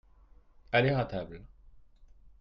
[0.71, 1.45] aller à table.